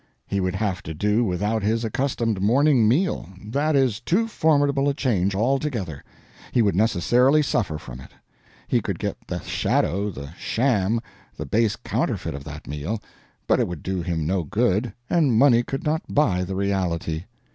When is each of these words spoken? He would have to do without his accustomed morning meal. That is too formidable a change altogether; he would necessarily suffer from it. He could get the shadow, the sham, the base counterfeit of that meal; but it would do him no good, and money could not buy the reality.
He 0.25 0.39
would 0.39 0.55
have 0.55 0.81
to 0.81 0.95
do 0.95 1.23
without 1.23 1.61
his 1.61 1.85
accustomed 1.85 2.41
morning 2.41 2.87
meal. 2.87 3.29
That 3.45 3.75
is 3.75 3.99
too 3.99 4.27
formidable 4.27 4.89
a 4.89 4.95
change 4.95 5.35
altogether; 5.35 6.03
he 6.51 6.63
would 6.63 6.75
necessarily 6.75 7.43
suffer 7.43 7.77
from 7.77 7.99
it. 8.01 8.09
He 8.67 8.81
could 8.81 8.97
get 8.97 9.15
the 9.27 9.41
shadow, 9.41 10.09
the 10.09 10.31
sham, 10.39 11.01
the 11.37 11.45
base 11.45 11.75
counterfeit 11.75 12.33
of 12.33 12.43
that 12.45 12.65
meal; 12.65 12.99
but 13.45 13.59
it 13.59 13.67
would 13.67 13.83
do 13.83 14.01
him 14.01 14.25
no 14.25 14.43
good, 14.43 14.91
and 15.07 15.37
money 15.37 15.61
could 15.61 15.83
not 15.83 16.01
buy 16.11 16.45
the 16.45 16.55
reality. 16.55 17.25